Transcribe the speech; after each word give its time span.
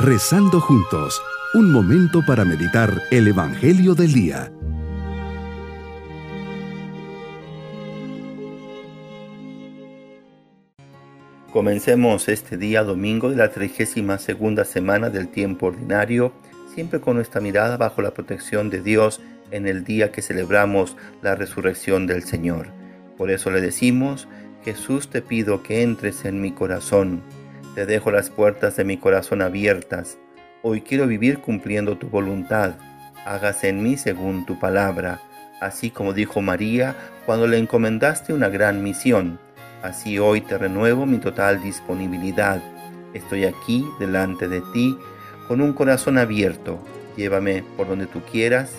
Rezando 0.00 0.60
juntos, 0.60 1.20
un 1.54 1.72
momento 1.72 2.24
para 2.24 2.44
meditar 2.44 3.02
el 3.10 3.26
Evangelio 3.26 3.96
del 3.96 4.12
Día. 4.12 4.52
Comencemos 11.52 12.28
este 12.28 12.56
día 12.56 12.84
domingo 12.84 13.28
de 13.28 13.34
la 13.34 13.50
32 13.50 14.22
segunda 14.22 14.64
semana 14.64 15.10
del 15.10 15.26
tiempo 15.26 15.66
ordinario, 15.66 16.32
siempre 16.72 17.00
con 17.00 17.16
nuestra 17.16 17.40
mirada 17.40 17.76
bajo 17.76 18.00
la 18.00 18.14
protección 18.14 18.70
de 18.70 18.80
Dios 18.80 19.20
en 19.50 19.66
el 19.66 19.82
día 19.82 20.12
que 20.12 20.22
celebramos 20.22 20.96
la 21.22 21.34
resurrección 21.34 22.06
del 22.06 22.22
Señor. 22.22 22.68
Por 23.16 23.32
eso 23.32 23.50
le 23.50 23.60
decimos, 23.60 24.28
Jesús 24.64 25.10
te 25.10 25.22
pido 25.22 25.64
que 25.64 25.82
entres 25.82 26.24
en 26.24 26.40
mi 26.40 26.52
corazón. 26.52 27.20
Te 27.78 27.86
dejo 27.86 28.10
las 28.10 28.28
puertas 28.28 28.74
de 28.74 28.82
mi 28.82 28.96
corazón 28.96 29.40
abiertas. 29.40 30.18
Hoy 30.62 30.80
quiero 30.80 31.06
vivir 31.06 31.38
cumpliendo 31.38 31.96
tu 31.96 32.08
voluntad. 32.08 32.74
Hágase 33.24 33.68
en 33.68 33.84
mí 33.84 33.96
según 33.96 34.44
tu 34.46 34.58
palabra, 34.58 35.20
así 35.60 35.90
como 35.90 36.12
dijo 36.12 36.42
María 36.42 36.96
cuando 37.24 37.46
le 37.46 37.56
encomendaste 37.56 38.32
una 38.32 38.48
gran 38.48 38.82
misión. 38.82 39.38
Así 39.80 40.18
hoy 40.18 40.40
te 40.40 40.58
renuevo 40.58 41.06
mi 41.06 41.18
total 41.18 41.62
disponibilidad. 41.62 42.60
Estoy 43.14 43.44
aquí 43.44 43.86
delante 44.00 44.48
de 44.48 44.60
ti 44.72 44.98
con 45.46 45.60
un 45.60 45.72
corazón 45.72 46.18
abierto. 46.18 46.80
Llévame 47.16 47.62
por 47.76 47.86
donde 47.86 48.08
tú 48.08 48.22
quieras. 48.22 48.72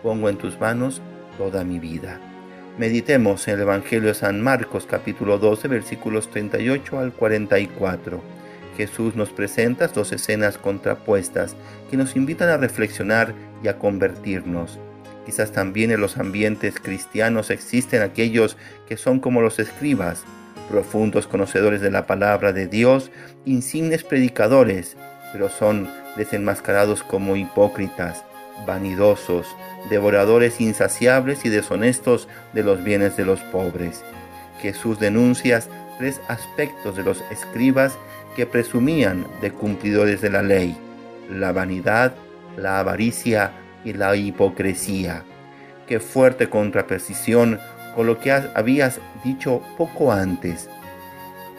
Pongo 0.00 0.28
en 0.28 0.36
tus 0.36 0.60
manos 0.60 1.02
toda 1.38 1.64
mi 1.64 1.80
vida. 1.80 2.20
Meditemos 2.78 3.48
en 3.48 3.54
el 3.54 3.62
Evangelio 3.62 4.10
de 4.10 4.14
San 4.14 4.40
Marcos 4.40 4.86
capítulo 4.88 5.38
12 5.38 5.66
versículos 5.66 6.30
38 6.30 7.00
al 7.00 7.12
44. 7.12 8.43
Jesús 8.76 9.14
nos 9.14 9.30
presenta 9.30 9.88
dos 9.88 10.12
escenas 10.12 10.58
contrapuestas 10.58 11.54
que 11.90 11.96
nos 11.96 12.16
invitan 12.16 12.48
a 12.48 12.56
reflexionar 12.56 13.34
y 13.62 13.68
a 13.68 13.78
convertirnos. 13.78 14.78
Quizás 15.26 15.52
también 15.52 15.90
en 15.90 16.00
los 16.00 16.18
ambientes 16.18 16.74
cristianos 16.80 17.50
existen 17.50 18.02
aquellos 18.02 18.56
que 18.86 18.96
son 18.96 19.20
como 19.20 19.40
los 19.40 19.58
escribas, 19.58 20.24
profundos 20.70 21.26
conocedores 21.26 21.80
de 21.80 21.90
la 21.90 22.06
palabra 22.06 22.52
de 22.52 22.66
Dios, 22.66 23.10
insignes 23.44 24.04
predicadores, 24.04 24.96
pero 25.32 25.48
son 25.48 25.88
desenmascarados 26.16 27.02
como 27.02 27.36
hipócritas, 27.36 28.24
vanidosos, 28.66 29.46
devoradores 29.90 30.60
insaciables 30.60 31.44
y 31.44 31.48
deshonestos 31.48 32.28
de 32.52 32.62
los 32.62 32.84
bienes 32.84 33.16
de 33.16 33.24
los 33.24 33.40
pobres. 33.40 34.04
Jesús 34.60 34.98
denuncia 34.98 35.62
tres 35.98 36.20
aspectos 36.28 36.96
de 36.96 37.02
los 37.02 37.22
escribas 37.30 37.98
que 38.36 38.46
presumían 38.46 39.26
de 39.40 39.52
cumplidores 39.52 40.20
de 40.20 40.30
la 40.30 40.42
ley, 40.42 40.76
la 41.30 41.52
vanidad, 41.52 42.14
la 42.56 42.80
avaricia 42.80 43.52
y 43.84 43.92
la 43.92 44.14
hipocresía. 44.16 45.24
Qué 45.86 46.00
fuerte 46.00 46.48
contraposición 46.48 47.58
con 47.94 48.06
lo 48.06 48.18
que 48.18 48.32
habías 48.32 49.00
dicho 49.24 49.62
poco 49.76 50.12
antes. 50.12 50.68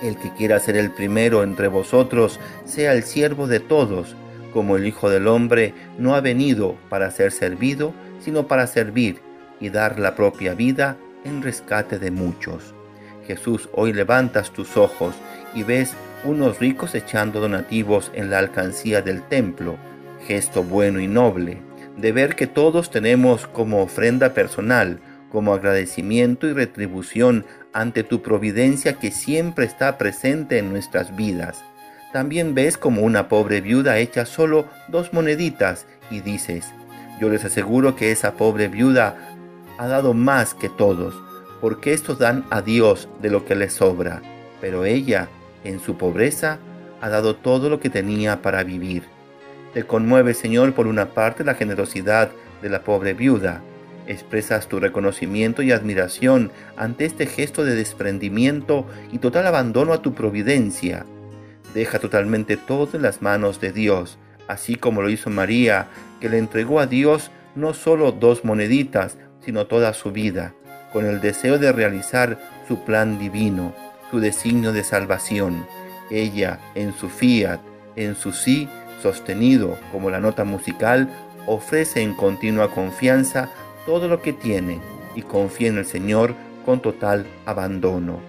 El 0.02 0.18
que 0.18 0.34
quiera 0.34 0.60
ser 0.60 0.76
el 0.76 0.92
primero 0.92 1.44
entre 1.44 1.68
vosotros, 1.68 2.40
sea 2.66 2.94
el 2.94 3.04
siervo 3.04 3.48
de 3.48 3.60
todos, 3.60 4.16
como 4.52 4.76
el 4.76 4.86
Hijo 4.86 5.10
del 5.10 5.28
Hombre 5.28 5.74
no 5.98 6.16
ha 6.16 6.22
venido 6.22 6.76
para 6.90 7.12
ser 7.12 7.32
servido, 7.32 7.94
sino 8.20 8.48
para 8.48 8.68
servir 8.68 9.20
y 9.60 9.70
dar 9.70 10.00
la 10.00 10.16
propia 10.16 10.54
vida 10.54 10.98
en 11.24 11.42
rescate 11.42 12.00
de 12.00 12.12
muchos. 12.12 12.74
Jesús, 13.26 13.70
hoy 13.74 13.94
levantas 13.94 14.52
tus 14.52 14.78
ojos 14.78 15.16
y 15.54 15.64
ves 15.64 15.94
unos 16.24 16.60
ricos 16.60 16.96
echando 16.96 17.40
donativos 17.40 18.12
en 18.14 18.30
la 18.30 18.40
alcancía 18.40 19.02
del 19.02 19.24
templo, 19.24 19.78
gesto 20.28 20.64
bueno 20.64 21.00
y 21.00 21.08
noble, 21.08 21.62
de 21.98 22.12
ver 22.12 22.36
que 22.36 22.48
todos 22.48 22.90
tenemos 22.90 23.48
como 23.48 23.82
ofrenda 23.82 24.34
personal, 24.34 25.00
como 25.32 25.54
agradecimiento 25.54 26.48
y 26.48 26.54
retribución 26.54 27.46
ante 27.74 28.04
tu 28.04 28.22
providencia 28.22 28.94
que 28.94 29.12
siempre 29.12 29.66
está 29.66 29.98
presente 29.98 30.58
en 30.58 30.72
nuestras 30.72 31.16
vidas. 31.16 31.64
También 32.14 32.56
ves 32.56 32.78
como 32.78 33.02
una 33.02 33.28
pobre 33.28 33.60
viuda 33.60 33.98
echa 33.98 34.26
solo 34.26 34.68
dos 34.88 35.12
moneditas 35.12 35.86
y 36.10 36.22
dices, 36.22 36.66
yo 37.20 37.30
les 37.30 37.44
aseguro 37.44 37.96
que 37.96 38.12
esa 38.12 38.36
pobre 38.36 38.68
viuda 38.68 39.18
ha 39.78 39.88
dado 39.88 40.14
más 40.14 40.54
que 40.54 40.70
todos, 40.70 41.16
porque 41.62 41.94
estos 41.94 42.20
dan 42.20 42.46
a 42.50 42.62
Dios 42.62 43.10
de 43.22 43.30
lo 43.30 43.46
que 43.46 43.56
les 43.56 43.74
sobra, 43.74 44.22
pero 44.62 44.86
ella, 44.86 45.30
en 45.64 45.80
su 45.80 45.98
pobreza, 45.98 46.60
ha 47.02 47.10
dado 47.10 47.36
todo 47.36 47.70
lo 47.70 47.80
que 47.80 47.90
tenía 47.90 48.42
para 48.42 48.64
vivir. 48.64 49.04
Te 49.74 49.84
conmueve, 49.84 50.34
Señor, 50.34 50.74
por 50.74 50.88
una 50.88 51.08
parte 51.10 51.44
la 51.44 51.56
generosidad 51.56 52.32
de 52.62 52.70
la 52.70 52.84
pobre 52.84 53.14
viuda. 53.14 53.62
Expresas 54.08 54.68
tu 54.68 54.80
reconocimiento 54.80 55.62
y 55.64 55.72
admiración 55.72 56.52
ante 56.78 57.06
este 57.06 57.26
gesto 57.26 57.64
de 57.64 57.76
desprendimiento 57.76 58.86
y 59.12 59.18
total 59.18 59.48
abandono 59.48 59.94
a 59.94 60.02
tu 60.02 60.14
providencia. 60.14 61.06
Deja 61.74 62.00
totalmente 62.00 62.56
todo 62.56 62.90
en 62.94 63.02
las 63.02 63.22
manos 63.22 63.60
de 63.60 63.72
Dios, 63.72 64.18
así 64.48 64.76
como 64.76 65.02
lo 65.02 65.10
hizo 65.10 65.30
María, 65.30 65.88
que 66.22 66.30
le 66.30 66.38
entregó 66.38 66.80
a 66.80 66.88
Dios 66.88 67.32
no 67.56 67.74
solo 67.74 68.12
dos 68.12 68.46
moneditas, 68.46 69.18
sino 69.44 69.68
toda 69.68 69.94
su 69.94 70.12
vida, 70.12 70.54
con 70.96 71.06
el 71.06 71.20
deseo 71.20 71.60
de 71.60 71.74
realizar 71.74 72.38
su 72.70 72.86
plan 72.86 73.20
divino, 73.20 73.74
su 74.10 74.22
designio 74.22 74.72
de 74.72 74.86
salvación. 74.86 75.68
Ella, 76.10 76.60
en 76.74 76.94
su 76.94 77.10
fiat, 77.10 77.60
en 77.98 78.16
su 78.16 78.32
sí, 78.32 78.70
sostenido 79.04 79.78
como 79.92 80.10
la 80.10 80.22
nota 80.22 80.46
musical, 80.46 81.10
ofrece 81.48 82.02
en 82.02 82.14
continua 82.14 82.72
confianza 82.72 83.50
todo 83.86 84.08
lo 84.08 84.22
que 84.22 84.32
tiene 84.32 84.80
y 85.16 85.24
confía 85.24 85.68
en 85.68 85.80
el 85.80 85.86
Señor 85.86 86.34
con 86.66 86.80
total 86.82 87.26
abandono. 87.46 88.22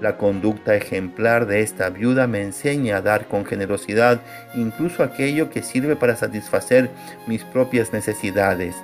La 0.00 0.16
conducta 0.16 0.74
ejemplar 0.74 1.46
de 1.46 1.60
esta 1.60 1.88
viuda 1.88 2.26
me 2.26 2.42
enseña 2.42 2.96
a 2.96 3.02
dar 3.02 3.28
con 3.28 3.46
generosidad 3.46 4.22
incluso 4.56 5.04
aquello 5.04 5.50
que 5.50 5.62
sirve 5.62 5.94
para 5.94 6.16
satisfacer 6.16 6.90
mis 7.28 7.44
propias 7.44 7.92
necesidades. 7.92 8.74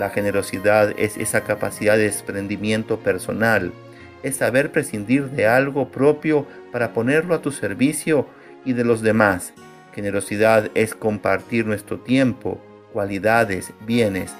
La 0.00 0.08
generosidad 0.08 0.98
es 0.98 1.18
esa 1.18 1.42
capacidad 1.42 1.98
de 1.98 2.04
desprendimiento 2.04 3.00
personal, 3.00 3.70
es 4.22 4.36
saber 4.36 4.72
prescindir 4.72 5.28
de 5.28 5.46
algo 5.46 5.90
propio 5.90 6.46
para 6.72 6.94
ponerlo 6.94 7.34
a 7.34 7.42
tu 7.42 7.52
servicio 7.52 8.26
y 8.64 8.72
de 8.72 8.82
los 8.82 9.02
demás. 9.02 9.52
Generosidad 9.94 10.70
es 10.74 10.94
compartir 10.94 11.66
nuestro 11.66 12.00
tiempo, 12.00 12.62
cualidades, 12.94 13.74
bienes, 13.84 14.32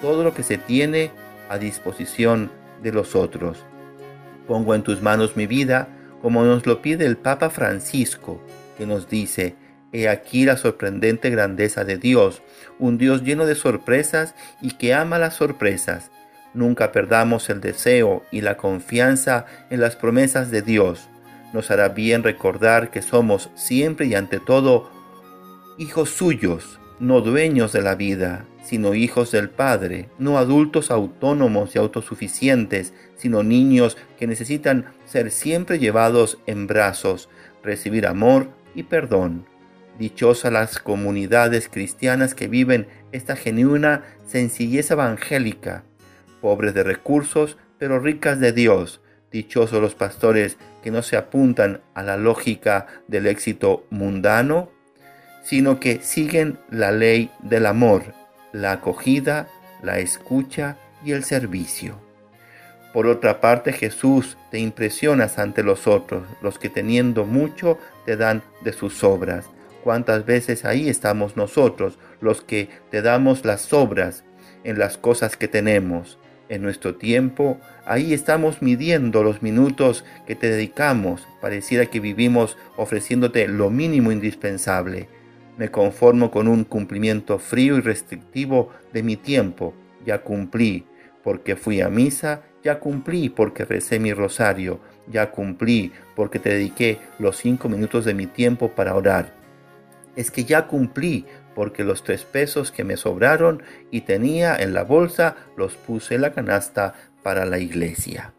todo 0.00 0.22
lo 0.22 0.34
que 0.34 0.44
se 0.44 0.56
tiene 0.56 1.10
a 1.48 1.58
disposición 1.58 2.52
de 2.80 2.92
los 2.92 3.16
otros. 3.16 3.64
Pongo 4.46 4.76
en 4.76 4.84
tus 4.84 5.02
manos 5.02 5.36
mi 5.36 5.48
vida, 5.48 5.88
como 6.22 6.44
nos 6.44 6.64
lo 6.64 6.80
pide 6.80 7.06
el 7.06 7.16
Papa 7.16 7.50
Francisco, 7.50 8.40
que 8.76 8.86
nos 8.86 9.08
dice, 9.08 9.56
He 9.92 10.08
aquí 10.08 10.44
la 10.44 10.56
sorprendente 10.56 11.30
grandeza 11.30 11.84
de 11.84 11.96
Dios, 11.96 12.42
un 12.78 12.98
Dios 12.98 13.22
lleno 13.22 13.46
de 13.46 13.54
sorpresas 13.54 14.34
y 14.60 14.72
que 14.72 14.92
ama 14.92 15.18
las 15.18 15.34
sorpresas. 15.34 16.10
Nunca 16.54 16.92
perdamos 16.92 17.48
el 17.50 17.60
deseo 17.60 18.22
y 18.30 18.42
la 18.42 18.56
confianza 18.56 19.46
en 19.70 19.80
las 19.80 19.96
promesas 19.96 20.50
de 20.50 20.62
Dios. 20.62 21.08
Nos 21.52 21.70
hará 21.70 21.88
bien 21.88 22.22
recordar 22.22 22.90
que 22.90 23.00
somos 23.00 23.50
siempre 23.54 24.06
y 24.06 24.14
ante 24.14 24.40
todo 24.40 24.90
hijos 25.78 26.10
suyos, 26.10 26.78
no 26.98 27.20
dueños 27.20 27.72
de 27.72 27.80
la 27.80 27.94
vida, 27.94 28.44
sino 28.62 28.94
hijos 28.94 29.30
del 29.30 29.48
Padre, 29.48 30.10
no 30.18 30.36
adultos 30.36 30.90
autónomos 30.90 31.74
y 31.74 31.78
autosuficientes, 31.78 32.92
sino 33.16 33.42
niños 33.42 33.96
que 34.18 34.26
necesitan 34.26 34.92
ser 35.06 35.30
siempre 35.30 35.78
llevados 35.78 36.38
en 36.46 36.66
brazos, 36.66 37.30
recibir 37.62 38.06
amor 38.06 38.50
y 38.74 38.82
perdón. 38.82 39.46
Dichosas 39.98 40.52
las 40.52 40.78
comunidades 40.78 41.68
cristianas 41.68 42.34
que 42.34 42.48
viven 42.48 42.86
esta 43.12 43.36
genuina 43.36 44.04
sencillez 44.26 44.90
evangélica, 44.90 45.82
pobres 46.40 46.74
de 46.74 46.84
recursos, 46.84 47.56
pero 47.78 47.98
ricas 47.98 48.40
de 48.40 48.52
Dios. 48.52 49.00
Dichosos 49.30 49.80
los 49.82 49.94
pastores 49.94 50.56
que 50.82 50.90
no 50.90 51.02
se 51.02 51.16
apuntan 51.16 51.82
a 51.94 52.02
la 52.02 52.16
lógica 52.16 52.86
del 53.08 53.26
éxito 53.26 53.86
mundano, 53.90 54.70
sino 55.42 55.80
que 55.80 56.00
siguen 56.00 56.58
la 56.70 56.92
ley 56.92 57.30
del 57.42 57.66
amor 57.66 58.14
la 58.52 58.72
acogida, 58.72 59.48
la 59.82 59.98
escucha 59.98 60.76
y 61.04 61.12
el 61.12 61.24
servicio. 61.24 62.00
Por 62.92 63.06
otra 63.06 63.40
parte, 63.40 63.72
Jesús 63.72 64.36
te 64.50 64.58
impresionas 64.58 65.38
ante 65.38 65.62
los 65.62 65.86
otros, 65.86 66.26
los 66.40 66.58
que 66.58 66.68
teniendo 66.68 67.24
mucho 67.24 67.78
te 68.06 68.16
dan 68.16 68.42
de 68.62 68.72
sus 68.72 69.04
obras. 69.04 69.46
¿Cuántas 69.88 70.26
veces 70.26 70.66
ahí 70.66 70.90
estamos 70.90 71.38
nosotros, 71.38 71.98
los 72.20 72.42
que 72.42 72.68
te 72.90 73.00
damos 73.00 73.46
las 73.46 73.72
obras 73.72 74.22
en 74.62 74.78
las 74.78 74.98
cosas 74.98 75.38
que 75.38 75.48
tenemos? 75.48 76.18
En 76.50 76.60
nuestro 76.60 76.96
tiempo, 76.96 77.58
ahí 77.86 78.12
estamos 78.12 78.60
midiendo 78.60 79.22
los 79.22 79.40
minutos 79.40 80.04
que 80.26 80.34
te 80.34 80.50
dedicamos. 80.50 81.26
Pareciera 81.40 81.86
que 81.86 82.00
vivimos 82.00 82.58
ofreciéndote 82.76 83.48
lo 83.48 83.70
mínimo 83.70 84.12
indispensable. 84.12 85.08
Me 85.56 85.70
conformo 85.70 86.30
con 86.30 86.48
un 86.48 86.64
cumplimiento 86.64 87.38
frío 87.38 87.78
y 87.78 87.80
restrictivo 87.80 88.68
de 88.92 89.02
mi 89.02 89.16
tiempo. 89.16 89.72
Ya 90.04 90.18
cumplí 90.18 90.84
porque 91.24 91.56
fui 91.56 91.80
a 91.80 91.88
misa, 91.88 92.42
ya 92.62 92.78
cumplí 92.78 93.30
porque 93.30 93.64
recé 93.64 93.98
mi 93.98 94.12
rosario, 94.12 94.80
ya 95.10 95.30
cumplí 95.30 95.92
porque 96.14 96.38
te 96.38 96.50
dediqué 96.50 96.98
los 97.18 97.38
cinco 97.38 97.70
minutos 97.70 98.04
de 98.04 98.12
mi 98.12 98.26
tiempo 98.26 98.72
para 98.72 98.94
orar. 98.94 99.37
Es 100.18 100.32
que 100.32 100.42
ya 100.42 100.66
cumplí 100.66 101.26
porque 101.54 101.84
los 101.84 102.02
tres 102.02 102.24
pesos 102.24 102.72
que 102.72 102.82
me 102.82 102.96
sobraron 102.96 103.62
y 103.92 104.00
tenía 104.00 104.56
en 104.56 104.74
la 104.74 104.82
bolsa 104.82 105.36
los 105.56 105.76
puse 105.76 106.16
en 106.16 106.22
la 106.22 106.32
canasta 106.32 106.94
para 107.22 107.46
la 107.46 107.60
iglesia. 107.60 108.32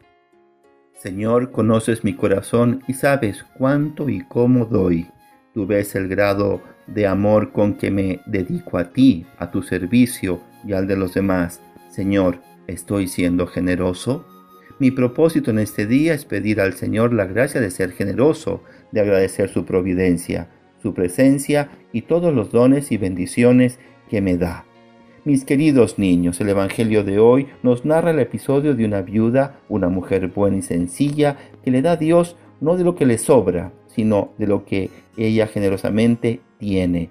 Señor, 0.94 1.52
conoces 1.52 2.04
mi 2.04 2.14
corazón 2.16 2.84
y 2.90 2.96
sabes 2.96 3.46
cuánto 3.58 4.10
y 4.10 4.26
cómo 4.26 4.66
doy. 4.66 5.08
Tú 5.54 5.66
ves 5.66 5.96
el 5.96 6.10
grado 6.10 6.62
de 6.86 7.08
amor 7.08 7.54
con 7.54 7.76
que 7.76 7.92
me 7.92 8.20
dedico 8.26 8.78
a 8.78 8.92
ti, 8.92 9.26
a 9.38 9.50
tu 9.50 9.64
servicio 9.64 10.42
y 10.66 10.74
al 10.74 10.86
de 10.86 10.98
los 10.98 11.14
demás. 11.14 11.62
Señor, 11.90 12.42
¿estoy 12.68 13.08
siendo 13.08 13.48
generoso? 13.48 14.26
Mi 14.80 14.92
propósito 14.92 15.52
en 15.52 15.60
este 15.60 15.86
día 15.86 16.14
es 16.14 16.26
pedir 16.26 16.60
al 16.60 16.74
Señor 16.74 17.14
la 17.14 17.26
gracia 17.26 17.62
de 17.62 17.72
ser 17.72 17.94
generoso, 17.94 18.66
de 18.92 19.00
agradecer 19.00 19.48
su 19.48 19.64
providencia, 19.64 20.50
su 20.81 20.94
presencia 20.94 21.70
y 21.92 22.04
todos 22.04 22.34
los 22.34 22.52
dones 22.52 22.92
y 22.92 22.98
bendiciones 22.98 23.80
que 24.10 24.22
me 24.22 24.38
da. 24.38 24.66
Mis 25.26 25.44
queridos 25.44 26.00
niños, 26.00 26.40
el 26.40 26.50
Evangelio 26.50 27.04
de 27.04 27.20
hoy 27.20 27.48
nos 27.62 27.86
narra 27.86 28.12
el 28.12 28.20
episodio 28.20 28.74
de 28.74 28.86
una 28.86 29.02
viuda, 29.02 29.60
una 29.68 29.90
mujer 29.90 30.28
buena 30.30 30.58
y 30.58 30.62
sencilla, 30.62 31.38
que 31.64 31.72
le 31.72 31.81
da 31.81 31.92
a 31.92 31.98
Dios 31.98 32.38
no 32.62 32.78
de 32.78 32.84
lo 32.84 32.96
que 32.96 33.06
le 33.06 33.18
sobra, 33.18 33.74
sino 33.88 34.31
de 34.38 34.48
lo 34.48 34.66
que 34.66 34.90
ella 35.18 35.48
generosamente 35.48 36.40
tiene. 36.58 37.10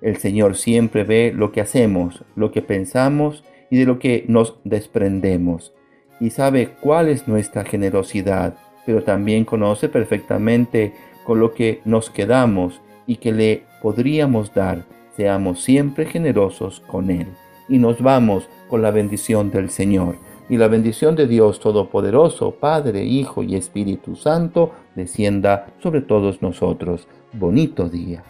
El 0.00 0.16
Señor 0.16 0.56
siempre 0.56 1.04
ve 1.04 1.32
lo 1.34 1.52
que 1.52 1.60
hacemos, 1.60 2.24
lo 2.36 2.52
que 2.52 2.62
pensamos 2.62 3.44
y 3.70 3.78
de 3.78 3.86
lo 3.86 3.98
que 3.98 4.24
nos 4.28 4.58
desprendemos, 4.64 5.72
y 6.20 6.30
sabe 6.30 6.68
cuál 6.80 7.08
es 7.08 7.26
nuestra 7.26 7.64
generosidad, 7.64 8.56
pero 8.86 9.02
también 9.02 9.44
conoce 9.44 9.88
perfectamente 9.88 10.92
con 11.24 11.40
lo 11.40 11.54
que 11.54 11.80
nos 11.84 12.10
quedamos 12.10 12.80
y 13.06 13.16
que 13.16 13.32
le 13.32 13.64
podríamos 13.80 14.52
dar 14.54 14.84
seamos 15.16 15.62
siempre 15.62 16.06
generosos 16.06 16.80
con 16.86 17.10
Él. 17.10 17.28
Y 17.68 17.78
nos 17.78 18.00
vamos 18.00 18.48
con 18.68 18.82
la 18.82 18.90
bendición 18.90 19.50
del 19.50 19.70
Señor. 19.70 20.16
Y 20.48 20.56
la 20.56 20.68
bendición 20.68 21.14
de 21.14 21.26
Dios 21.26 21.60
Todopoderoso, 21.60 22.52
Padre, 22.52 23.04
Hijo 23.04 23.42
y 23.42 23.54
Espíritu 23.54 24.16
Santo, 24.16 24.72
descienda 24.94 25.68
sobre 25.82 26.02
todos 26.02 26.42
nosotros. 26.42 27.06
Bonito 27.32 27.88
día. 27.88 28.24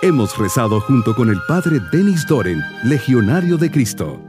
Hemos 0.00 0.38
rezado 0.38 0.80
junto 0.80 1.14
con 1.14 1.28
el 1.28 1.38
Padre 1.48 1.78
Denis 1.92 2.26
Doren, 2.26 2.60
Legionario 2.84 3.56
de 3.56 3.70
Cristo. 3.70 4.27